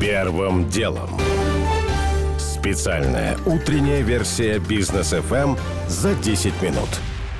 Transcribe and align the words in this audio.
Первым 0.00 0.68
делом. 0.68 1.08
Специальная 2.38 3.38
утренняя 3.46 4.02
версия 4.02 4.58
бизнес 4.58 5.14
FM 5.14 5.58
за 5.88 6.14
10 6.14 6.60
минут. 6.60 6.88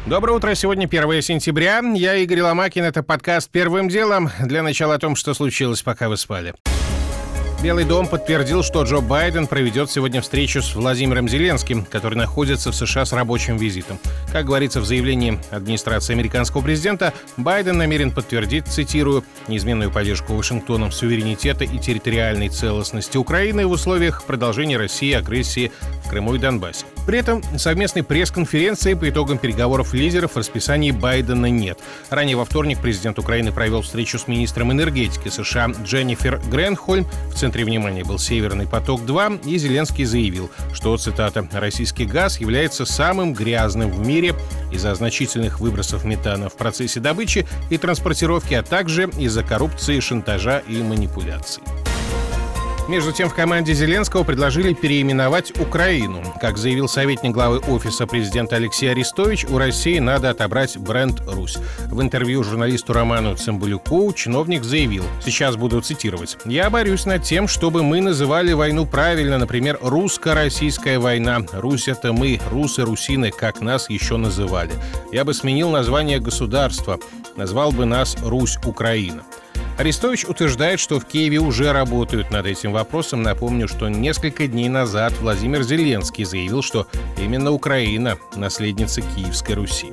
Доброе 0.06 0.32
утро. 0.32 0.54
Сегодня 0.54 0.86
1 0.86 1.20
сентября. 1.20 1.80
Я 1.94 2.14
Игорь 2.14 2.40
Ломакин. 2.40 2.84
Это 2.84 3.02
подкаст 3.02 3.50
«Первым 3.50 3.88
делом». 3.88 4.30
Для 4.40 4.62
начала 4.62 4.94
о 4.94 4.98
том, 4.98 5.16
что 5.16 5.34
случилось, 5.34 5.82
пока 5.82 6.08
вы 6.08 6.16
спали. 6.16 6.54
Белый 7.62 7.84
дом 7.84 8.06
подтвердил, 8.06 8.62
что 8.62 8.82
Джо 8.84 9.00
Байден 9.00 9.46
проведет 9.46 9.90
сегодня 9.90 10.20
встречу 10.20 10.62
с 10.62 10.74
Владимиром 10.74 11.28
Зеленским, 11.28 11.84
который 11.84 12.16
находится 12.16 12.70
в 12.70 12.76
США 12.76 13.04
с 13.04 13.12
рабочим 13.12 13.56
визитом. 13.56 13.98
Как 14.30 14.44
говорится 14.44 14.80
в 14.80 14.84
заявлении 14.84 15.40
администрации 15.50 16.12
американского 16.12 16.62
президента, 16.62 17.12
Байден 17.36 17.78
намерен 17.78 18.12
подтвердить, 18.12 18.68
цитирую, 18.68 19.24
неизменную 19.48 19.90
поддержку 19.90 20.34
Вашингтоном 20.34 20.92
суверенитета 20.92 21.64
и 21.64 21.78
территориальной 21.78 22.50
целостности 22.50 23.16
Украины 23.16 23.66
в 23.66 23.70
условиях 23.70 24.24
продолжения 24.24 24.76
России 24.76 25.12
агрессии 25.12 25.72
в 26.04 26.10
Крыму 26.10 26.34
и 26.34 26.38
Донбассе. 26.38 26.84
При 27.06 27.18
этом 27.18 27.40
совместной 27.56 28.02
пресс-конференции 28.02 28.94
по 28.94 29.08
итогам 29.08 29.38
переговоров 29.38 29.94
лидеров 29.94 30.32
в 30.32 30.36
расписании 30.36 30.90
Байдена 30.90 31.46
нет. 31.46 31.78
Ранее 32.10 32.36
во 32.36 32.44
вторник 32.44 32.80
президент 32.80 33.18
Украины 33.18 33.52
провел 33.52 33.82
встречу 33.82 34.18
с 34.18 34.26
министром 34.26 34.72
энергетики 34.72 35.28
США 35.28 35.68
Дженнифер 35.84 36.40
Гренхольм 36.50 37.06
в 37.30 37.34
центре 37.34 37.64
внимания 37.64 38.04
был 38.04 38.18
«Северный 38.18 38.66
поток-2», 38.66 39.48
и 39.48 39.56
Зеленский 39.56 40.04
заявил, 40.04 40.50
что, 40.72 40.96
цитата, 40.96 41.48
«российский 41.52 42.06
газ 42.06 42.40
является 42.40 42.84
самым 42.84 43.32
грязным 43.34 43.90
в 43.90 44.04
мире 44.04 44.34
из-за 44.72 44.94
значительных 44.96 45.60
выбросов 45.60 46.04
метана 46.04 46.48
в 46.48 46.56
процессе 46.56 46.98
добычи 46.98 47.46
и 47.70 47.78
транспортировки, 47.78 48.54
а 48.54 48.64
также 48.64 49.08
из-за 49.16 49.44
коррупции, 49.44 50.00
шантажа 50.00 50.62
и 50.66 50.82
манипуляций». 50.82 51.62
Между 52.88 53.10
тем, 53.10 53.28
в 53.28 53.34
команде 53.34 53.74
Зеленского 53.74 54.22
предложили 54.22 54.72
переименовать 54.72 55.52
Украину. 55.58 56.22
Как 56.40 56.56
заявил 56.56 56.86
советник 56.86 57.32
главы 57.32 57.58
Офиса 57.58 58.06
президента 58.06 58.56
Алексей 58.56 58.92
Арестович, 58.92 59.44
у 59.46 59.58
России 59.58 59.98
надо 59.98 60.30
отобрать 60.30 60.78
бренд 60.78 61.20
«Русь». 61.26 61.58
В 61.86 62.00
интервью 62.00 62.44
журналисту 62.44 62.92
Роману 62.92 63.34
Цымбалюку 63.34 64.12
чиновник 64.12 64.62
заявил, 64.62 65.02
сейчас 65.24 65.56
буду 65.56 65.80
цитировать, 65.80 66.38
«Я 66.44 66.70
борюсь 66.70 67.06
над 67.06 67.24
тем, 67.24 67.48
чтобы 67.48 67.82
мы 67.82 68.00
называли 68.00 68.52
войну 68.52 68.86
правильно, 68.86 69.36
например, 69.36 69.78
русско-российская 69.82 71.00
война. 71.00 71.40
Русь— 71.54 71.88
это 71.88 72.12
мы, 72.12 72.40
русы-русины, 72.52 73.32
как 73.32 73.60
нас 73.60 73.90
еще 73.90 74.16
называли. 74.16 74.70
Я 75.10 75.24
бы 75.24 75.34
сменил 75.34 75.70
название 75.70 76.20
государства, 76.20 77.00
назвал 77.34 77.72
бы 77.72 77.84
нас 77.84 78.16
Русь-Украина». 78.22 79.24
Арестович 79.78 80.24
утверждает, 80.24 80.80
что 80.80 80.98
в 80.98 81.04
Киеве 81.04 81.38
уже 81.38 81.72
работают 81.72 82.30
над 82.30 82.46
этим 82.46 82.72
вопросом. 82.72 83.22
Напомню, 83.22 83.68
что 83.68 83.88
несколько 83.88 84.46
дней 84.46 84.68
назад 84.68 85.12
Владимир 85.20 85.62
Зеленский 85.62 86.24
заявил, 86.24 86.62
что 86.62 86.86
именно 87.18 87.50
Украина– 87.50 88.16
наследница 88.36 89.02
Киевской 89.02 89.52
Руси. 89.52 89.92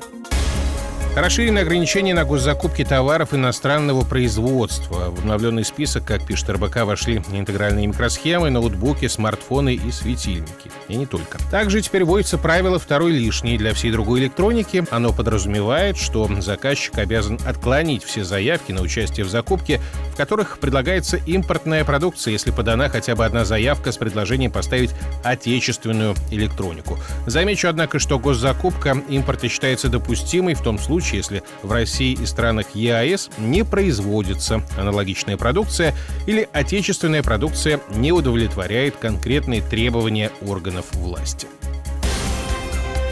Расширены 1.16 1.60
ограничения 1.60 2.12
на 2.12 2.24
госзакупки 2.24 2.84
товаров 2.84 3.34
иностранного 3.34 4.04
производства. 4.04 5.10
В 5.10 5.20
обновленный 5.20 5.64
список, 5.64 6.04
как 6.04 6.26
пишет 6.26 6.50
РБК, 6.50 6.78
вошли 6.78 7.22
интегральные 7.30 7.86
микросхемы, 7.86 8.50
ноутбуки, 8.50 9.06
смартфоны 9.06 9.74
и 9.74 9.92
светильники. 9.92 10.72
И 10.88 10.96
не 10.96 11.06
только. 11.06 11.38
Также 11.52 11.80
теперь 11.82 12.02
вводится 12.02 12.36
правило 12.36 12.80
второй 12.80 13.12
лишний 13.12 13.56
для 13.56 13.74
всей 13.74 13.92
другой 13.92 14.20
электроники. 14.20 14.84
Оно 14.90 15.12
подразумевает, 15.12 15.96
что 15.96 16.28
заказчик 16.40 16.98
обязан 16.98 17.38
отклонить 17.46 18.02
все 18.02 18.24
заявки 18.24 18.72
на 18.72 18.82
участие 18.82 19.24
в 19.24 19.28
закупке, 19.28 19.80
в 20.12 20.16
которых 20.16 20.58
предлагается 20.58 21.16
импортная 21.16 21.84
продукция, 21.84 22.32
если 22.32 22.50
подана 22.50 22.88
хотя 22.88 23.14
бы 23.14 23.24
одна 23.24 23.44
заявка 23.44 23.92
с 23.92 23.96
предложением 23.96 24.50
поставить 24.50 24.90
отечественную 25.22 26.16
электронику. 26.32 26.98
Замечу, 27.26 27.68
однако, 27.68 28.00
что 28.00 28.18
госзакупка 28.18 29.00
импорта 29.08 29.48
считается 29.48 29.88
допустимой 29.88 30.54
в 30.54 30.60
том 30.60 30.76
случае, 30.76 31.03
случае, 31.04 31.18
если 31.18 31.42
в 31.62 31.70
России 31.70 32.18
и 32.20 32.26
странах 32.26 32.74
ЕАЭС 32.74 33.30
не 33.38 33.64
производится 33.64 34.62
аналогичная 34.76 35.36
продукция 35.36 35.94
или 36.26 36.48
отечественная 36.52 37.22
продукция 37.22 37.80
не 37.94 38.12
удовлетворяет 38.12 38.96
конкретные 38.96 39.60
требования 39.62 40.30
органов 40.46 40.86
власти. 40.92 41.46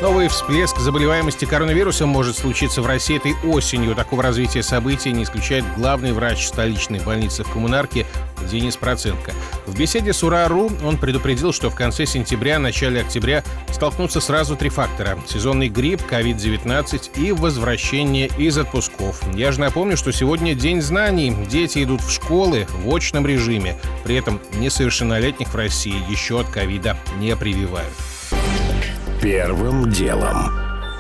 Новый 0.03 0.27
всплеск 0.27 0.79
заболеваемости 0.79 1.45
коронавирусом 1.45 2.09
может 2.09 2.37
случиться 2.37 2.83
в 2.83 2.87
России 2.87 3.19
этой 3.19 3.37
осенью. 3.49 3.95
Такого 3.95 4.21
развития 4.21 4.65
событий 4.65 5.13
не 5.13 5.23
исключает 5.23 5.65
главный 5.77 6.11
врач 6.11 6.49
столичной 6.49 6.99
больницы 6.99 7.45
в 7.45 7.53
Коммунарке 7.53 8.05
Денис 8.51 8.77
Проценко. 8.77 9.31
В 9.65 9.79
беседе 9.79 10.13
с 10.13 10.25
УРА.ру 10.25 10.73
он 10.85 10.99
предупредил, 10.99 11.53
что 11.53 11.71
в 11.71 11.77
конце 11.77 12.05
сентября, 12.05 12.59
начале 12.59 13.03
октября 13.03 13.45
столкнутся 13.71 14.21
сразу 14.21 14.57
три 14.57 14.71
фактора. 14.71 15.21
Сезонный 15.29 15.69
грипп, 15.69 16.01
COVID-19 16.11 17.21
и 17.25 17.31
возвращение 17.31 18.27
из 18.27 18.59
отпусков. 18.59 19.23
Я 19.37 19.53
же 19.53 19.61
напомню, 19.61 19.97
что 19.97 20.11
сегодня 20.11 20.57
День 20.57 20.83
знаний. 20.83 21.33
Дети 21.49 21.85
идут 21.85 22.01
в 22.01 22.11
школы 22.11 22.67
в 22.85 22.93
очном 22.93 23.25
режиме. 23.25 23.79
При 24.03 24.17
этом 24.17 24.41
несовершеннолетних 24.55 25.55
в 25.55 25.55
России 25.55 26.03
еще 26.11 26.41
от 26.41 26.49
ковида 26.49 26.97
не 27.21 27.37
прививают. 27.37 27.93
Первым 29.23 29.89
делом. 29.89 30.51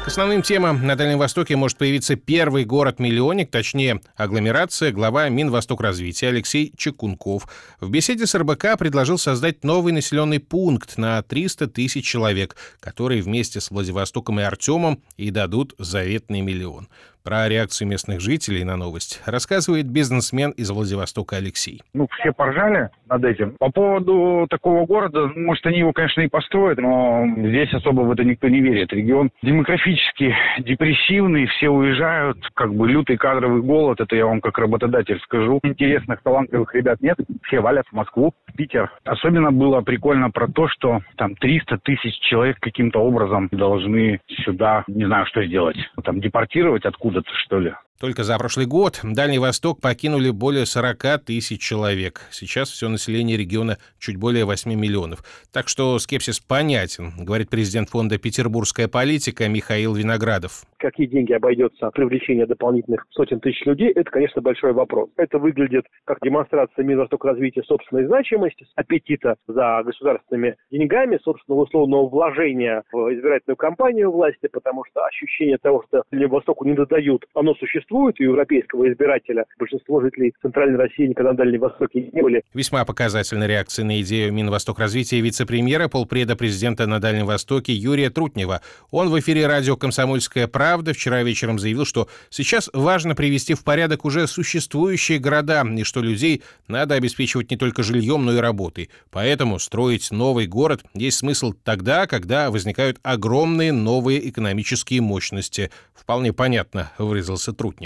К 0.04 0.06
основным 0.06 0.42
темам 0.42 0.86
на 0.86 0.94
Дальнем 0.94 1.18
Востоке 1.18 1.56
может 1.56 1.76
появиться 1.76 2.14
первый 2.14 2.64
город-миллионник, 2.64 3.50
точнее, 3.50 4.00
агломерация, 4.14 4.92
глава 4.92 5.28
Минвостокразвития 5.28 6.28
Алексей 6.28 6.72
Чекунков. 6.76 7.48
В 7.80 7.90
беседе 7.90 8.28
с 8.28 8.36
РБК 8.36 8.78
предложил 8.78 9.18
создать 9.18 9.64
новый 9.64 9.92
населенный 9.92 10.38
пункт 10.38 10.98
на 10.98 11.20
300 11.22 11.66
тысяч 11.66 12.04
человек, 12.04 12.54
которые 12.78 13.22
вместе 13.22 13.60
с 13.60 13.72
Владивостоком 13.72 14.38
и 14.38 14.44
Артемом 14.44 15.02
и 15.16 15.32
дадут 15.32 15.74
заветный 15.78 16.42
миллион. 16.42 16.88
Про 17.24 17.48
реакцию 17.48 17.86
местных 17.86 18.20
жителей 18.20 18.64
на 18.64 18.76
новость 18.76 19.22
рассказывает 19.26 19.86
бизнесмен 19.86 20.50
из 20.50 20.70
Владивостока 20.70 21.36
Алексей. 21.36 21.80
Ну, 21.94 22.08
все 22.18 22.32
поржали 22.32 22.90
над 23.08 23.24
этим. 23.24 23.52
По 23.58 23.70
поводу 23.70 24.46
такого 24.50 24.86
города, 24.86 25.30
может, 25.36 25.64
они 25.66 25.78
его, 25.78 25.92
конечно, 25.92 26.22
и 26.22 26.28
построят, 26.28 26.78
но 26.78 27.24
здесь 27.36 27.72
особо 27.74 28.00
в 28.00 28.10
это 28.10 28.24
никто 28.24 28.48
не 28.48 28.60
верит. 28.60 28.92
Регион 28.92 29.30
демографически 29.42 30.34
депрессивный, 30.58 31.46
все 31.46 31.68
уезжают, 31.68 32.38
как 32.54 32.74
бы 32.74 32.88
лютый 32.88 33.16
кадровый 33.16 33.62
голод, 33.62 34.00
это 34.00 34.16
я 34.16 34.26
вам 34.26 34.40
как 34.40 34.58
работодатель 34.58 35.20
скажу. 35.20 35.60
Интересных, 35.62 36.22
талантливых 36.22 36.74
ребят 36.74 37.00
нет, 37.00 37.18
все 37.44 37.60
валят 37.60 37.86
в 37.88 37.92
Москву, 37.92 38.34
в 38.48 38.56
Питер. 38.56 38.90
Особенно 39.04 39.52
было 39.52 39.80
прикольно 39.82 40.30
про 40.30 40.48
то, 40.48 40.66
что 40.68 41.02
там 41.16 41.36
300 41.36 41.78
тысяч 41.78 42.18
человек 42.20 42.58
каким-то 42.58 42.98
образом 42.98 43.48
должны 43.52 44.20
сюда, 44.44 44.82
не 44.88 45.04
знаю, 45.04 45.26
что 45.26 45.44
сделать, 45.44 45.76
там 46.02 46.20
депортировать 46.20 46.84
откуда 46.84 47.11
откуда-то, 47.12 47.34
что 47.34 47.58
ли. 47.58 47.74
Только 48.02 48.24
за 48.24 48.36
прошлый 48.36 48.66
год 48.66 48.98
Дальний 49.04 49.38
Восток 49.38 49.80
покинули 49.80 50.30
более 50.30 50.66
40 50.66 51.24
тысяч 51.24 51.60
человек. 51.60 52.22
Сейчас 52.32 52.68
все 52.68 52.88
население 52.88 53.36
региона 53.36 53.78
чуть 54.00 54.16
более 54.16 54.44
8 54.44 54.74
миллионов. 54.74 55.20
Так 55.52 55.68
что 55.68 55.96
скепсис 56.00 56.40
понятен, 56.40 57.12
говорит 57.16 57.48
президент 57.48 57.90
фонда 57.90 58.18
«Петербургская 58.18 58.88
политика» 58.88 59.48
Михаил 59.48 59.94
Виноградов. 59.94 60.64
Какие 60.78 61.06
деньги 61.06 61.32
обойдется 61.32 61.92
привлечение 61.92 62.44
дополнительных 62.44 63.06
сотен 63.10 63.38
тысяч 63.38 63.64
людей, 63.66 63.92
это, 63.92 64.10
конечно, 64.10 64.42
большой 64.42 64.72
вопрос. 64.72 65.08
Это 65.16 65.38
выглядит 65.38 65.84
как 66.04 66.18
демонстрация 66.22 66.84
Минвосток 66.84 67.24
развития 67.24 67.62
собственной 67.62 68.06
значимости, 68.06 68.66
аппетита 68.74 69.36
за 69.46 69.80
государственными 69.84 70.56
деньгами, 70.72 71.20
собственного 71.22 71.62
условного 71.62 72.08
вложения 72.08 72.82
в 72.90 73.14
избирательную 73.14 73.56
кампанию 73.56 74.10
власти, 74.10 74.48
потому 74.52 74.82
что 74.90 75.04
ощущение 75.04 75.58
того, 75.58 75.84
что 75.86 76.02
Востоку 76.10 76.64
не 76.64 76.74
додают, 76.74 77.26
оно 77.34 77.54
существует 77.54 77.91
существует 77.92 78.20
у 78.20 78.22
европейского 78.24 78.90
избирателя. 78.90 79.44
Большинство 79.58 80.00
жителей 80.00 80.32
Центральной 80.40 80.78
России 80.78 81.06
никогда 81.06 81.32
на 81.32 81.36
Дальнем 81.36 81.60
Востоке 81.60 82.10
не 82.12 82.22
были. 82.22 82.42
Весьма 82.54 82.84
показательная 82.84 83.46
реакция 83.46 83.84
на 83.84 84.00
идею 84.00 84.32
Минвосток 84.32 84.78
развития 84.78 85.20
вице-премьера, 85.20 85.88
полпреда 85.88 86.34
президента 86.36 86.86
на 86.86 87.00
Дальнем 87.00 87.26
Востоке 87.26 87.72
Юрия 87.72 88.10
Трутнева. 88.10 88.62
Он 88.90 89.08
в 89.10 89.18
эфире 89.20 89.46
радио 89.46 89.76
«Комсомольская 89.76 90.46
правда» 90.46 90.92
вчера 90.92 91.22
вечером 91.22 91.58
заявил, 91.58 91.84
что 91.84 92.08
сейчас 92.30 92.70
важно 92.72 93.14
привести 93.14 93.54
в 93.54 93.62
порядок 93.62 94.04
уже 94.04 94.26
существующие 94.26 95.18
города, 95.18 95.62
и 95.62 95.84
что 95.84 96.00
людей 96.00 96.42
надо 96.68 96.94
обеспечивать 96.94 97.50
не 97.50 97.56
только 97.56 97.82
жильем, 97.82 98.24
но 98.24 98.32
и 98.32 98.38
работой. 98.38 98.88
Поэтому 99.10 99.58
строить 99.58 100.10
новый 100.10 100.46
город 100.46 100.82
есть 100.94 101.18
смысл 101.18 101.52
тогда, 101.64 102.06
когда 102.06 102.50
возникают 102.50 102.98
огромные 103.02 103.72
новые 103.72 104.28
экономические 104.28 105.02
мощности. 105.02 105.70
Вполне 105.94 106.32
понятно, 106.32 106.90
выразился 106.98 107.52
Трутнев. 107.52 107.81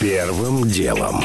Первым 0.00 0.68
делом. 0.68 1.24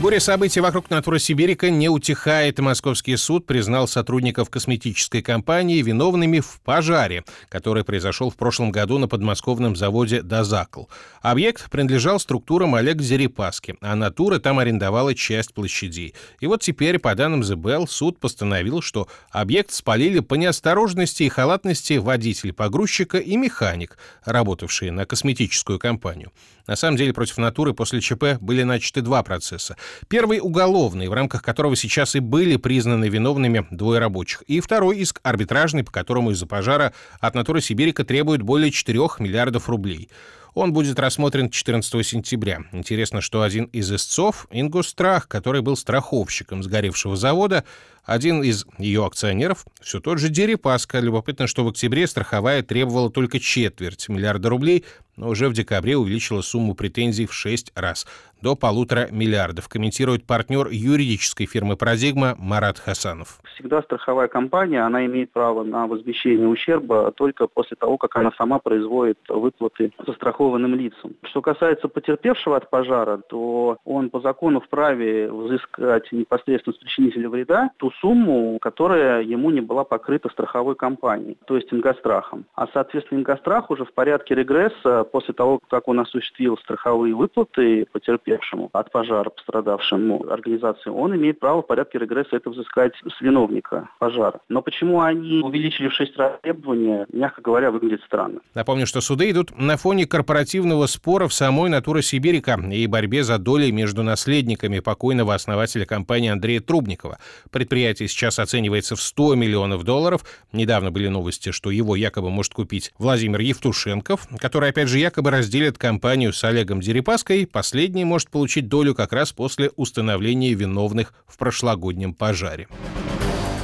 Буря 0.00 0.20
событий 0.20 0.60
вокруг 0.60 0.90
Натура 0.90 1.18
Сибирика 1.18 1.70
не 1.70 1.88
утихает. 1.88 2.60
Московский 2.60 3.16
суд 3.16 3.46
признал 3.46 3.88
сотрудников 3.88 4.48
косметической 4.48 5.22
компании 5.22 5.82
виновными 5.82 6.38
в 6.38 6.60
пожаре, 6.64 7.24
который 7.48 7.82
произошел 7.82 8.30
в 8.30 8.36
прошлом 8.36 8.70
году 8.70 8.98
на 8.98 9.08
подмосковном 9.08 9.74
заводе 9.74 10.22
«Дозакл». 10.22 10.84
Объект 11.20 11.68
принадлежал 11.68 12.20
структурам 12.20 12.76
Олег 12.76 13.02
Зерепаски, 13.02 13.74
а 13.80 13.96
Натура 13.96 14.38
там 14.38 14.60
арендовала 14.60 15.16
часть 15.16 15.52
площадей. 15.52 16.14
И 16.38 16.46
вот 16.46 16.62
теперь, 16.62 17.00
по 17.00 17.12
данным 17.16 17.40
Bell, 17.40 17.88
суд 17.88 18.20
постановил, 18.20 18.82
что 18.82 19.08
объект 19.32 19.72
спалили 19.72 20.20
по 20.20 20.34
неосторожности 20.34 21.24
и 21.24 21.28
халатности 21.28 21.94
водитель 21.94 22.52
погрузчика 22.52 23.18
и 23.18 23.36
механик, 23.36 23.98
работавшие 24.24 24.92
на 24.92 25.06
косметическую 25.06 25.80
компанию. 25.80 26.30
На 26.68 26.76
самом 26.76 26.98
деле 26.98 27.12
против 27.14 27.38
Натуры 27.38 27.72
после 27.72 28.00
ЧП 28.00 28.36
были 28.40 28.62
начаты 28.62 29.00
два 29.00 29.22
процесса. 29.22 29.76
Первый— 30.08 30.40
уголовный, 30.42 31.08
в 31.08 31.12
рамках 31.12 31.42
которого 31.42 31.76
сейчас 31.76 32.16
и 32.16 32.20
были 32.20 32.56
признаны 32.56 33.08
виновными 33.08 33.66
двое 33.70 34.00
рабочих. 34.00 34.42
И 34.42 34.60
второй— 34.60 34.98
иск 34.98 35.20
арбитражный, 35.22 35.84
по 35.84 35.92
которому 35.92 36.30
из-за 36.30 36.46
пожара 36.46 36.92
от 37.20 37.34
Натуры 37.34 37.60
Сибирика 37.60 38.04
требуют 38.04 38.42
более 38.42 38.70
4 38.70 39.18
миллиардов 39.18 39.68
рублей. 39.68 40.08
Он 40.54 40.72
будет 40.72 40.98
рассмотрен 40.98 41.50
14 41.50 42.02
сентября. 42.02 42.62
Интересно, 42.72 43.20
что 43.20 43.42
один 43.42 43.66
из 43.66 43.92
истцов, 43.92 44.48
Ингустрах, 44.50 45.28
который 45.28 45.62
был 45.62 45.76
страховщиком 45.76 46.62
сгоревшего 46.62 47.16
завода, 47.16 47.64
один 48.08 48.42
из 48.42 48.66
ее 48.78 49.04
акционеров 49.04 49.66
все 49.82 50.00
тот 50.00 50.18
же 50.18 50.30
Дерипаска. 50.30 50.98
Любопытно, 50.98 51.46
что 51.46 51.62
в 51.62 51.68
октябре 51.68 52.06
страховая 52.06 52.62
требовала 52.62 53.10
только 53.10 53.38
четверть 53.38 54.08
миллиарда 54.08 54.48
рублей, 54.48 54.84
но 55.18 55.28
уже 55.28 55.48
в 55.48 55.52
декабре 55.52 55.96
увеличила 55.96 56.40
сумму 56.40 56.74
претензий 56.74 57.26
в 57.26 57.34
6 57.34 57.72
раз, 57.74 58.06
до 58.40 58.54
полутора 58.54 59.08
миллиардов, 59.10 59.68
комментирует 59.68 60.24
партнер 60.24 60.68
юридической 60.68 61.46
фирмы 61.46 61.76
«Парадигма» 61.76 62.36
Марат 62.38 62.78
Хасанов. 62.78 63.40
Всегда 63.54 63.82
страховая 63.82 64.28
компания, 64.28 64.80
она 64.80 65.04
имеет 65.06 65.32
право 65.32 65.64
на 65.64 65.88
возмещение 65.88 66.46
ущерба 66.46 67.10
только 67.10 67.48
после 67.48 67.76
того, 67.76 67.98
как 67.98 68.14
она 68.16 68.30
сама 68.38 68.60
производит 68.60 69.18
выплаты 69.28 69.92
застрахованным 70.06 70.76
лицам. 70.76 71.14
Что 71.24 71.42
касается 71.42 71.88
потерпевшего 71.88 72.56
от 72.56 72.70
пожара, 72.70 73.18
то 73.28 73.78
он 73.84 74.10
по 74.10 74.20
закону 74.20 74.60
вправе 74.60 75.30
взыскать 75.32 76.12
непосредственно 76.12 76.74
с 76.74 76.78
причинителя 76.78 77.28
вреда 77.28 77.70
ту 77.78 77.90
сумму, 78.00 78.58
которая 78.60 79.22
ему 79.22 79.50
не 79.50 79.60
была 79.60 79.84
покрыта 79.84 80.28
страховой 80.28 80.74
компанией, 80.76 81.36
то 81.46 81.56
есть 81.56 81.72
ингострахом. 81.72 82.44
А, 82.54 82.66
соответственно, 82.72 83.18
ингострах 83.18 83.70
уже 83.70 83.84
в 83.84 83.92
порядке 83.92 84.34
регресса 84.34 85.04
после 85.04 85.34
того, 85.34 85.60
как 85.68 85.88
он 85.88 86.00
осуществил 86.00 86.56
страховые 86.58 87.14
выплаты 87.14 87.86
потерпевшему 87.92 88.70
от 88.72 88.92
пожара 88.92 89.30
пострадавшему 89.30 90.30
организации, 90.30 90.90
он 90.90 91.14
имеет 91.16 91.40
право 91.40 91.62
в 91.62 91.66
порядке 91.66 91.98
регресса 91.98 92.36
это 92.36 92.50
взыскать 92.50 92.94
с 92.94 93.20
виновника 93.20 93.88
пожара. 93.98 94.40
Но 94.48 94.62
почему 94.62 95.00
они 95.00 95.40
увеличили 95.42 95.88
в 95.88 95.94
6 95.94 96.16
раз 96.16 96.32
требования, 96.42 97.06
мягко 97.12 97.42
говоря, 97.42 97.70
выглядит 97.70 98.02
странно. 98.02 98.40
Напомню, 98.54 98.86
что 98.86 99.00
суды 99.00 99.30
идут 99.30 99.58
на 99.58 99.76
фоне 99.76 100.06
корпоративного 100.06 100.86
спора 100.86 101.28
в 101.28 101.34
самой 101.34 101.70
«Натура 101.70 102.02
Сибирика» 102.02 102.58
и 102.70 102.86
борьбе 102.86 103.24
за 103.24 103.38
доли 103.38 103.70
между 103.70 104.02
наследниками 104.02 104.80
покойного 104.80 105.34
основателя 105.34 105.84
компании 105.84 106.30
Андрея 106.30 106.60
Трубникова. 106.60 107.18
Предприятие 107.50 107.87
сейчас 107.96 108.38
оценивается 108.38 108.96
в 108.96 109.00
100 109.00 109.34
миллионов 109.34 109.84
долларов. 109.84 110.24
Недавно 110.52 110.90
были 110.90 111.08
новости, 111.08 111.50
что 111.52 111.70
его 111.70 111.96
якобы 111.96 112.30
может 112.30 112.52
купить 112.52 112.92
Владимир 112.98 113.40
Евтушенков, 113.40 114.28
который, 114.38 114.70
опять 114.70 114.88
же, 114.88 114.98
якобы 114.98 115.30
разделит 115.30 115.78
компанию 115.78 116.32
с 116.32 116.44
Олегом 116.44 116.80
Дерипаской, 116.80 117.46
последний 117.46 118.04
может 118.04 118.30
получить 118.30 118.68
долю 118.68 118.94
как 118.94 119.12
раз 119.12 119.32
после 119.32 119.70
установления 119.76 120.52
виновных 120.54 121.14
в 121.26 121.38
прошлогоднем 121.38 122.12
пожаре. 122.14 122.68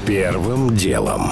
Первым 0.07 0.77
делом. 0.77 1.31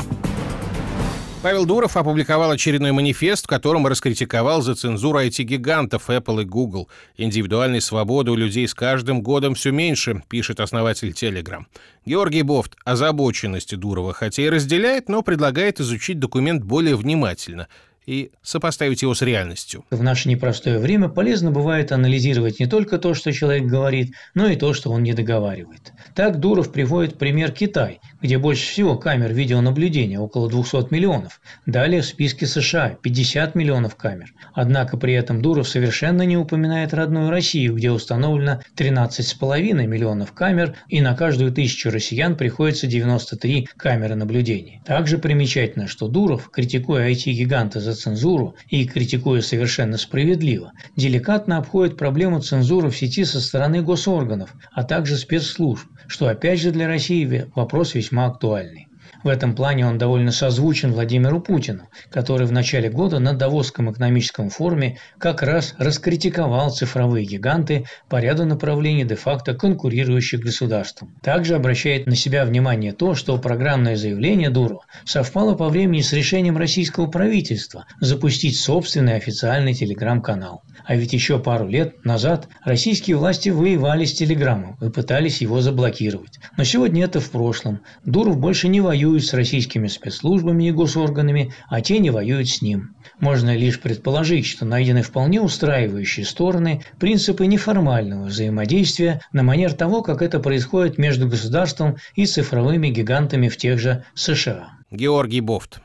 Павел 1.42 1.66
Дуров 1.66 1.96
опубликовал 1.96 2.52
очередной 2.52 2.92
манифест, 2.92 3.46
в 3.46 3.48
котором 3.48 3.84
раскритиковал 3.88 4.62
за 4.62 4.76
цензуру 4.76 5.18
IT-гигантов 5.18 6.08
Apple 6.08 6.42
и 6.42 6.44
Google. 6.44 6.88
Индивидуальной 7.16 7.80
свободы 7.80 8.30
у 8.30 8.36
людей 8.36 8.68
с 8.68 8.74
каждым 8.74 9.22
годом 9.22 9.56
все 9.56 9.72
меньше, 9.72 10.22
пишет 10.28 10.60
основатель 10.60 11.10
Telegram. 11.10 11.64
Георгий 12.06 12.42
Бофт 12.42 12.76
озабоченности 12.84 13.74
Дурова 13.74 14.12
хотя 14.12 14.44
и 14.44 14.50
разделяет, 14.50 15.08
но 15.08 15.22
предлагает 15.22 15.80
изучить 15.80 16.20
документ 16.20 16.62
более 16.62 16.94
внимательно– 16.94 17.66
и 18.06 18.30
сопоставить 18.42 19.02
его 19.02 19.14
с 19.14 19.22
реальностью. 19.22 19.84
В 19.90 20.02
наше 20.02 20.28
непростое 20.28 20.78
время 20.78 21.08
полезно 21.08 21.50
бывает 21.50 21.92
анализировать 21.92 22.60
не 22.60 22.66
только 22.66 22.98
то, 22.98 23.14
что 23.14 23.32
человек 23.32 23.64
говорит, 23.64 24.14
но 24.34 24.48
и 24.48 24.56
то, 24.56 24.74
что 24.74 24.90
он 24.90 25.02
не 25.02 25.12
договаривает. 25.12 25.92
Так 26.14 26.40
Дуров 26.40 26.72
приводит 26.72 27.18
пример 27.18 27.52
Китай, 27.52 28.00
где 28.20 28.38
больше 28.38 28.66
всего 28.66 28.96
камер 28.96 29.32
видеонаблюдения, 29.32 30.18
около 30.18 30.48
200 30.48 30.92
миллионов. 30.92 31.40
Далее 31.66 32.02
в 32.02 32.06
списке 32.06 32.46
США 32.46 32.96
50 33.02 33.54
миллионов 33.54 33.96
камер. 33.96 34.32
Однако 34.54 34.96
при 34.96 35.14
этом 35.14 35.40
Дуров 35.42 35.68
совершенно 35.68 36.22
не 36.22 36.36
упоминает 36.36 36.94
родную 36.94 37.30
Россию, 37.30 37.74
где 37.74 37.90
установлено 37.90 38.60
13,5 38.76 39.86
миллионов 39.86 40.32
камер, 40.32 40.76
и 40.88 41.00
на 41.00 41.14
каждую 41.14 41.52
тысячу 41.52 41.90
россиян 41.90 42.36
приходится 42.36 42.86
93 42.86 43.68
камеры 43.76 44.14
наблюдения. 44.14 44.82
Также 44.84 45.18
примечательно, 45.18 45.86
что 45.88 46.08
Дуров, 46.08 46.50
критикуя 46.50 47.10
IT-гиганта 47.10 47.80
за 47.80 47.91
цензуру 47.94 48.56
и 48.68 48.86
критикуя 48.86 49.40
совершенно 49.40 49.98
справедливо, 49.98 50.72
деликатно 50.96 51.58
обходит 51.58 51.96
проблему 51.96 52.40
цензуры 52.40 52.90
в 52.90 52.96
сети 52.96 53.24
со 53.24 53.40
стороны 53.40 53.82
госорганов, 53.82 54.54
а 54.72 54.84
также 54.84 55.16
спецслужб, 55.16 55.86
что 56.06 56.28
опять 56.28 56.60
же 56.60 56.70
для 56.70 56.86
России 56.86 57.46
вопрос 57.54 57.94
весьма 57.94 58.26
актуальный. 58.26 58.88
В 59.22 59.28
этом 59.28 59.54
плане 59.54 59.86
он 59.86 59.98
довольно 59.98 60.32
созвучен 60.32 60.92
Владимиру 60.92 61.40
Путину, 61.40 61.88
который 62.10 62.46
в 62.46 62.52
начале 62.52 62.90
года 62.90 63.20
на 63.20 63.34
Давосском 63.34 63.90
экономическом 63.90 64.50
форуме 64.50 64.98
как 65.18 65.42
раз 65.42 65.74
раскритиковал 65.78 66.70
цифровые 66.70 67.24
гиганты 67.24 67.84
по 68.08 68.20
ряду 68.20 68.44
направлений 68.44 69.04
де-факто 69.04 69.54
конкурирующих 69.54 70.40
государством. 70.40 71.14
Также 71.22 71.54
обращает 71.54 72.06
на 72.06 72.16
себя 72.16 72.44
внимание 72.44 72.92
то, 72.92 73.14
что 73.14 73.38
программное 73.38 73.96
заявление 73.96 74.50
Дурова 74.50 74.84
совпало 75.04 75.54
по 75.54 75.68
времени 75.68 76.00
с 76.00 76.12
решением 76.12 76.56
российского 76.56 77.06
правительства 77.06 77.86
запустить 78.00 78.58
собственный 78.58 79.14
официальный 79.14 79.74
телеграм-канал. 79.74 80.62
А 80.84 80.96
ведь 80.96 81.12
еще 81.12 81.38
пару 81.38 81.68
лет 81.68 82.04
назад 82.04 82.48
российские 82.64 83.16
власти 83.16 83.50
воевали 83.50 84.04
с 84.04 84.14
телеграммом 84.14 84.76
и 84.80 84.90
пытались 84.90 85.40
его 85.40 85.60
заблокировать. 85.60 86.40
Но 86.56 86.64
сегодня 86.64 87.04
это 87.04 87.20
в 87.20 87.30
прошлом. 87.30 87.82
Дуров 88.04 88.38
больше 88.38 88.66
не 88.66 88.80
воюет 88.80 89.11
воюет 89.12 89.24
с 89.24 89.34
российскими 89.34 89.88
спецслужбами 89.88 90.68
и 90.68 90.72
госорганами, 90.72 91.52
а 91.68 91.80
те 91.80 91.98
не 91.98 92.10
воюют 92.10 92.48
с 92.48 92.62
ним. 92.62 92.94
Можно 93.20 93.54
лишь 93.54 93.80
предположить, 93.80 94.46
что 94.46 94.64
найдены 94.64 95.02
вполне 95.02 95.40
устраивающие 95.40 96.24
стороны 96.24 96.82
принципы 96.98 97.46
неформального 97.46 98.24
взаимодействия 98.24 99.20
на 99.32 99.42
манер 99.42 99.74
того, 99.74 100.02
как 100.02 100.22
это 100.22 100.40
происходит 100.40 100.98
между 100.98 101.28
государством 101.28 101.96
и 102.14 102.24
цифровыми 102.26 102.88
гигантами 102.88 103.48
в 103.48 103.56
тех 103.56 103.78
же 103.78 104.04
США. 104.14 104.70
Георгий 104.90 105.40
Бофт. 105.40 105.80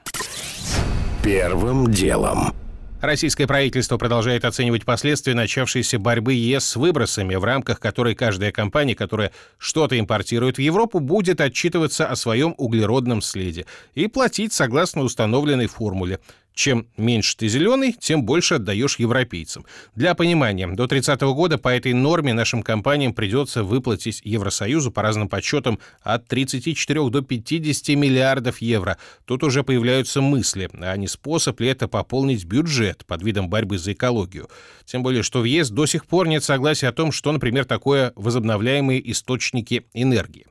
Первым 1.24 1.92
делом. 1.92 2.54
Российское 3.02 3.46
правительство 3.46 3.98
продолжает 3.98 4.44
оценивать 4.44 4.84
последствия 4.84 5.36
начавшейся 5.36 6.00
борьбы 6.00 6.34
ЕС 6.34 6.66
с 6.66 6.76
выбросами, 6.76 7.36
в 7.36 7.44
рамках 7.44 7.80
которой 7.80 8.16
каждая 8.16 8.52
компания, 8.52 8.96
которая 8.96 9.32
что-то 9.60 10.00
импортирует 10.00 10.58
в 10.58 10.62
Европу, 10.62 11.00
будет 11.00 11.40
отчитываться 11.40 12.08
о 12.08 12.16
своем 12.16 12.56
углеродном 12.58 13.22
следе 13.22 13.68
и 13.94 14.08
платить 14.08 14.52
согласно 14.52 15.04
установленной 15.04 15.68
формуле. 15.68 16.20
Чем 16.58 16.88
меньше 16.98 17.38
ты 17.38 17.50
зеленый, 17.50 17.94
тем 17.94 18.24
больше 18.24 18.56
отдаешь 18.56 18.98
европейцам. 18.98 19.64
Для 19.94 20.16
понимания, 20.16 20.66
до 20.66 20.88
30 20.88 21.22
года 21.22 21.60
по 21.60 21.68
этой 21.68 21.94
норме 21.94 22.34
нашим 22.34 22.64
компаниям 22.64 23.14
придется 23.14 23.64
выплатить 23.64 24.22
Евросоюзу 24.24 24.92
по 24.92 25.04
разным 25.04 25.30
подсчетам 25.30 25.78
от 26.02 26.28
34 26.28 27.12
до 27.12 27.22
50 27.22 27.90
миллиардов 27.90 28.58
евро. 28.58 28.98
Тут 29.26 29.44
уже 29.44 29.62
появляются 29.62 30.20
мысли, 30.20 30.68
а 30.74 30.98
не 30.98 31.08
способ 31.08 31.60
ли 31.60 31.68
это 31.68 31.88
пополнить 31.88 32.44
бюджет 32.46 33.06
под 33.06 33.22
видом 33.22 33.50
борьбы 33.50 33.78
за 33.78 33.94
экологию. 33.94 34.50
Тем 34.84 35.04
более, 35.04 35.22
что 35.22 35.42
в 35.42 35.44
ЕС 35.44 35.70
до 35.70 35.86
сих 35.86 36.08
пор 36.08 36.28
нет 36.28 36.44
согласия 36.44 36.88
о 36.88 36.92
том, 36.92 37.12
что, 37.12 37.32
например, 37.32 37.66
такое 37.66 38.14
возобновляемые 38.16 39.12
источники 39.12 39.86
энергии. 39.94 40.48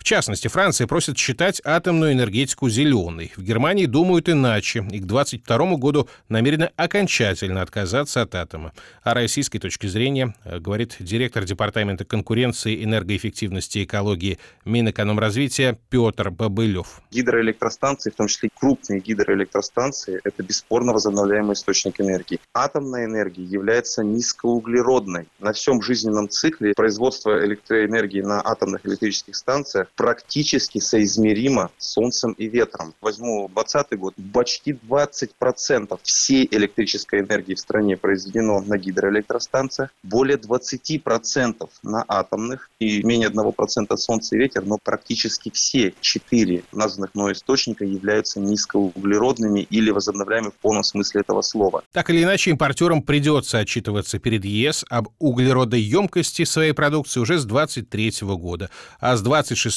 В 0.00 0.02
частности, 0.02 0.48
Франция 0.48 0.86
просит 0.86 1.18
считать 1.18 1.60
атомную 1.62 2.14
энергетику 2.14 2.70
зеленой. 2.70 3.32
В 3.36 3.42
Германии 3.42 3.84
думают 3.84 4.30
иначе 4.30 4.78
и 4.90 4.98
к 4.98 5.04
2022 5.04 5.76
году 5.76 6.08
намерены 6.30 6.70
окончательно 6.74 7.60
отказаться 7.60 8.22
от 8.22 8.34
атома. 8.34 8.72
О 9.02 9.12
российской 9.12 9.58
точке 9.58 9.88
зрения 9.88 10.34
э, 10.44 10.58
говорит 10.58 10.96
директор 11.00 11.44
Департамента 11.44 12.06
конкуренции, 12.06 12.82
энергоэффективности 12.82 13.78
и 13.78 13.84
экологии 13.84 14.38
Минэкономразвития 14.64 15.78
Петр 15.90 16.30
Бобылев. 16.30 17.02
Гидроэлектростанции, 17.10 18.10
в 18.10 18.14
том 18.14 18.26
числе 18.26 18.48
крупные 18.58 19.00
гидроэлектростанции, 19.00 20.18
это 20.24 20.42
бесспорно 20.42 20.94
возобновляемый 20.94 21.52
источник 21.52 22.00
энергии. 22.00 22.40
Атомная 22.54 23.04
энергия 23.04 23.44
является 23.44 24.02
низкоуглеродной. 24.02 25.28
На 25.40 25.52
всем 25.52 25.82
жизненном 25.82 26.30
цикле 26.30 26.72
производство 26.74 27.44
электроэнергии 27.44 28.22
на 28.22 28.40
атомных 28.40 28.86
электрических 28.86 29.36
станциях 29.36 29.89
практически 29.96 30.78
соизмеримо 30.78 31.70
с 31.78 31.92
солнцем 31.92 32.32
и 32.32 32.46
ветром. 32.46 32.94
Возьму 33.00 33.48
2020 33.48 33.98
год. 33.98 34.14
Почти 34.32 34.72
20% 34.72 35.98
всей 36.02 36.48
электрической 36.50 37.20
энергии 37.20 37.54
в 37.54 37.58
стране 37.58 37.96
произведено 37.96 38.60
на 38.60 38.78
гидроэлектростанциях, 38.78 39.90
более 40.02 40.36
20% 40.38 41.68
на 41.82 42.04
атомных 42.08 42.70
и 42.78 43.02
менее 43.02 43.28
1% 43.28 43.96
солнце 43.96 44.36
и 44.36 44.38
ветер, 44.38 44.64
но 44.64 44.78
практически 44.82 45.50
все 45.50 45.94
четыре 46.00 46.62
названных 46.72 47.14
мной 47.14 47.32
источника 47.32 47.84
являются 47.84 48.40
низкоуглеродными 48.40 49.60
или 49.60 49.90
возобновляемыми 49.90 50.50
в 50.50 50.54
полном 50.54 50.84
смысле 50.84 51.20
этого 51.22 51.42
слова. 51.42 51.82
Так 51.92 52.10
или 52.10 52.22
иначе, 52.22 52.50
импортерам 52.50 53.02
придется 53.02 53.58
отчитываться 53.58 54.18
перед 54.18 54.44
ЕС 54.44 54.84
об 54.88 55.08
углеродоемкости 55.18 56.44
своей 56.44 56.72
продукции 56.72 57.20
уже 57.20 57.38
с 57.38 57.44
2023 57.44 58.28
года, 58.36 58.70
а 59.00 59.16
с 59.16 59.22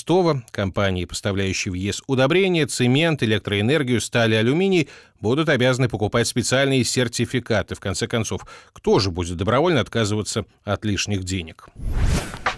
2026 0.06 0.52
компании, 0.52 1.06
поставляющие 1.06 1.72
в 1.72 1.76
ЕС 1.76 2.02
удобрения, 2.08 2.66
цемент, 2.66 3.24
электроэнергию, 3.24 4.02
сталь 4.02 4.34
и 4.34 4.38
алюминий, 4.38 4.90
будут 5.20 5.50
обязаны 5.50 5.90
покупать 5.90 6.28
специальные 6.28 6.84
сертификаты. 6.84 7.76
В 7.76 7.80
конце 7.80 8.08
концов, 8.08 8.46
кто 8.74 9.00
же 9.00 9.12
будет 9.12 9.38
добровольно 9.38 9.80
отказываться 9.80 10.46
от 10.64 10.86
лишних 10.86 11.24
денег? 11.24 11.68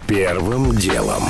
Первым 0.06 0.76
делом. 0.76 1.22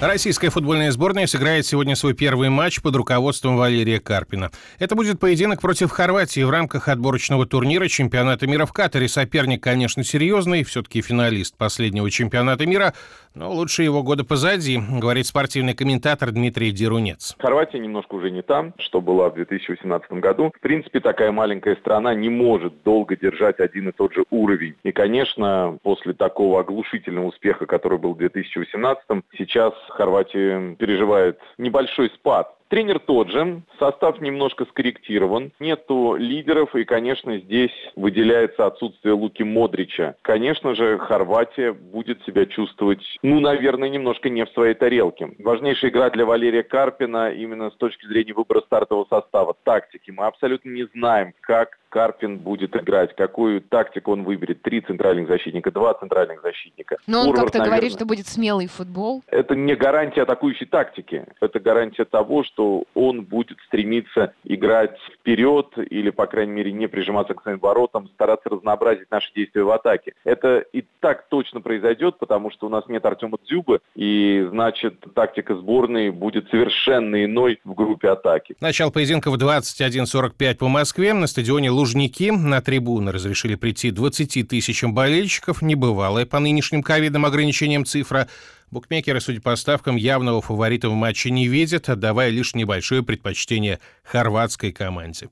Российская 0.00 0.50
футбольная 0.50 0.90
сборная 0.90 1.26
сыграет 1.26 1.64
сегодня 1.64 1.94
свой 1.94 2.14
первый 2.14 2.50
матч 2.50 2.82
под 2.82 2.96
руководством 2.96 3.56
Валерия 3.56 4.00
Карпина. 4.00 4.50
Это 4.78 4.96
будет 4.96 5.20
поединок 5.20 5.60
против 5.60 5.90
Хорватии 5.90 6.42
в 6.42 6.50
рамках 6.50 6.88
отборочного 6.88 7.46
турнира 7.46 7.88
чемпионата 7.88 8.46
мира 8.46 8.66
в 8.66 8.72
Катаре. 8.72 9.08
Соперник, 9.08 9.62
конечно, 9.62 10.02
серьезный, 10.02 10.64
все-таки 10.64 11.00
финалист 11.00 11.56
последнего 11.56 12.10
чемпионата 12.10 12.66
мира, 12.66 12.92
но 13.34 13.50
лучше 13.50 13.82
его 13.82 14.02
года 14.02 14.24
позади, 14.24 14.78
говорит 14.78 15.26
спортивный 15.26 15.74
комментатор 15.74 16.30
Дмитрий 16.30 16.70
Дерунец. 16.70 17.34
Хорватия 17.38 17.78
немножко 17.78 18.14
уже 18.14 18.30
не 18.30 18.42
там, 18.42 18.74
что 18.78 19.00
была 19.00 19.30
в 19.30 19.34
2018 19.34 20.12
году. 20.12 20.52
В 20.56 20.60
принципе, 20.60 21.00
такая 21.00 21.32
маленькая 21.32 21.76
страна 21.76 22.14
не 22.14 22.28
может 22.28 22.82
долго 22.84 23.16
держать 23.16 23.60
один 23.60 23.88
и 23.88 23.92
тот 23.92 24.14
же 24.14 24.24
уровень. 24.30 24.74
И, 24.82 24.92
конечно, 24.92 25.78
после 25.82 26.12
такого 26.12 26.60
оглушительного 26.60 27.26
успеха, 27.26 27.66
который 27.66 27.98
был 27.98 28.14
в 28.14 28.18
2018, 28.18 29.04
сейчас 29.36 29.74
Хорватия 29.88 30.76
переживает 30.76 31.38
небольшой 31.58 32.10
спад. 32.10 32.54
Тренер 32.74 32.98
тот 32.98 33.30
же, 33.30 33.62
состав 33.78 34.20
немножко 34.20 34.64
скорректирован, 34.64 35.52
нету 35.60 36.16
лидеров, 36.16 36.74
и, 36.74 36.82
конечно, 36.82 37.38
здесь 37.38 37.70
выделяется 37.94 38.66
отсутствие 38.66 39.14
Луки 39.14 39.44
Модрича. 39.44 40.16
Конечно 40.22 40.74
же, 40.74 40.98
Хорватия 40.98 41.72
будет 41.72 42.20
себя 42.24 42.46
чувствовать, 42.46 42.98
ну, 43.22 43.38
наверное, 43.38 43.88
немножко 43.88 44.28
не 44.28 44.44
в 44.44 44.50
своей 44.50 44.74
тарелке. 44.74 45.36
Важнейшая 45.38 45.92
игра 45.92 46.10
для 46.10 46.26
Валерия 46.26 46.64
Карпина 46.64 47.30
именно 47.30 47.70
с 47.70 47.76
точки 47.76 48.06
зрения 48.06 48.34
выбора 48.34 48.62
стартового 48.62 49.06
состава, 49.08 49.54
тактики. 49.62 50.10
Мы 50.10 50.26
абсолютно 50.26 50.70
не 50.70 50.88
знаем, 50.94 51.32
как 51.42 51.78
Карпин 51.94 52.38
будет 52.38 52.74
играть, 52.74 53.14
какую 53.14 53.60
тактику 53.60 54.10
он 54.10 54.24
выберет. 54.24 54.62
Три 54.62 54.80
центральных 54.80 55.28
защитника, 55.28 55.70
два 55.70 55.94
центральных 55.94 56.42
защитника. 56.42 56.96
Но 57.06 57.22
он 57.22 57.32
как-то 57.32 57.60
говорит, 57.60 57.92
что 57.92 58.04
будет 58.04 58.26
смелый 58.26 58.66
футбол. 58.66 59.22
Это 59.28 59.54
не 59.54 59.76
гарантия 59.76 60.22
атакующей 60.22 60.66
тактики. 60.66 61.24
Это 61.40 61.60
гарантия 61.60 62.04
того, 62.04 62.42
что 62.42 62.82
он 62.94 63.22
будет 63.22 63.58
стремиться 63.68 64.34
играть 64.42 64.98
вперед 65.20 65.68
или, 65.88 66.10
по 66.10 66.26
крайней 66.26 66.52
мере, 66.52 66.72
не 66.72 66.88
прижиматься 66.88 67.34
к 67.34 67.42
своим 67.42 67.60
воротам, 67.60 68.08
стараться 68.08 68.48
разнообразить 68.48 69.08
наши 69.12 69.32
действия 69.32 69.62
в 69.62 69.70
атаке. 69.70 70.14
Это 70.24 70.64
и 70.72 70.84
так 70.98 71.28
точно 71.28 71.60
произойдет, 71.60 72.18
потому 72.18 72.50
что 72.50 72.66
у 72.66 72.70
нас 72.70 72.88
нет 72.88 73.06
Артема 73.06 73.38
Дзюбы, 73.44 73.78
и, 73.94 74.44
значит, 74.50 74.98
тактика 75.14 75.54
сборной 75.54 76.10
будет 76.10 76.50
совершенно 76.50 77.24
иной 77.24 77.60
в 77.62 77.72
группе 77.74 78.08
атаки. 78.08 78.56
Начало 78.60 78.90
поединка 78.90 79.30
в 79.30 79.36
21.45 79.36 80.56
по 80.56 80.66
Москве. 80.66 81.14
На 81.14 81.28
стадионе 81.28 81.70
Лужники 81.84 82.30
на 82.30 82.62
трибуны 82.62 83.12
разрешили 83.12 83.56
прийти 83.56 83.90
20 83.90 84.48
тысячам 84.48 84.94
болельщиков. 84.94 85.60
Небывалая 85.60 86.24
по 86.24 86.38
нынешним 86.38 86.82
ковидным 86.82 87.26
ограничениям 87.26 87.84
цифра. 87.84 88.26
Букмекеры, 88.70 89.20
судя 89.20 89.42
по 89.42 89.54
ставкам, 89.54 89.96
явного 89.96 90.40
фаворита 90.40 90.88
в 90.88 90.94
матче 90.94 91.30
не 91.30 91.46
видят, 91.46 91.90
отдавая 91.90 92.30
лишь 92.30 92.54
небольшое 92.54 93.02
предпочтение 93.02 93.80
хорватской 94.02 94.72
команде. 94.72 95.28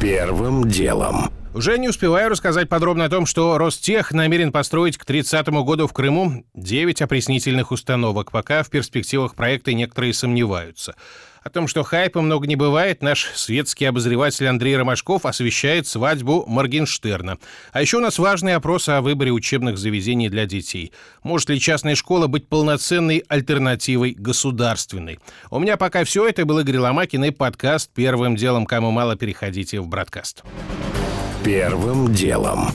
Первым 0.00 0.68
делом. 0.68 1.32
Уже 1.52 1.78
не 1.78 1.88
успеваю 1.88 2.30
рассказать 2.30 2.68
подробно 2.68 3.06
о 3.06 3.08
том, 3.08 3.26
что 3.26 3.58
Ростех 3.58 4.12
намерен 4.12 4.52
построить 4.52 4.98
к 4.98 5.04
30 5.04 5.48
году 5.48 5.88
в 5.88 5.92
Крыму 5.92 6.44
9 6.54 7.02
опреснительных 7.02 7.72
установок, 7.72 8.30
пока 8.30 8.62
в 8.62 8.70
перспективах 8.70 9.34
проекта 9.34 9.72
некоторые 9.72 10.14
сомневаются. 10.14 10.94
О 11.44 11.50
том, 11.50 11.68
что 11.68 11.82
хайпа 11.82 12.22
много 12.22 12.46
не 12.46 12.56
бывает, 12.56 13.02
наш 13.02 13.30
светский 13.34 13.84
обозреватель 13.84 14.46
Андрей 14.46 14.78
Ромашков 14.78 15.26
освещает 15.26 15.86
свадьбу 15.86 16.46
Моргенштерна. 16.46 17.36
А 17.70 17.82
еще 17.82 17.98
у 17.98 18.00
нас 18.00 18.18
важный 18.18 18.54
опрос 18.54 18.88
о 18.88 19.02
выборе 19.02 19.30
учебных 19.30 19.76
заведений 19.76 20.30
для 20.30 20.46
детей. 20.46 20.90
Может 21.22 21.50
ли 21.50 21.60
частная 21.60 21.96
школа 21.96 22.28
быть 22.28 22.48
полноценной 22.48 23.22
альтернативой 23.28 24.12
государственной? 24.12 25.20
У 25.50 25.58
меня 25.58 25.76
пока 25.76 26.04
все. 26.04 26.26
Это 26.26 26.46
был 26.46 26.60
Игорь 26.60 26.78
Ломакин 26.78 27.24
и 27.24 27.30
подкаст 27.30 27.90
«Первым 27.94 28.36
делом». 28.36 28.64
Кому 28.64 28.90
мало, 28.90 29.14
переходите 29.14 29.80
в 29.80 29.86
бродкаст. 29.86 30.44
Первым 31.44 32.14
делом. 32.14 32.70